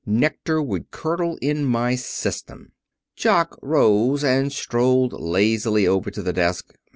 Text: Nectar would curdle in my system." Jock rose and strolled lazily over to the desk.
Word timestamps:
Nectar 0.03 0.63
would 0.63 0.89
curdle 0.89 1.37
in 1.43 1.63
my 1.63 1.93
system." 1.93 2.71
Jock 3.15 3.59
rose 3.61 4.23
and 4.23 4.51
strolled 4.51 5.13
lazily 5.13 5.85
over 5.85 6.09
to 6.09 6.23
the 6.23 6.33
desk. 6.33 6.73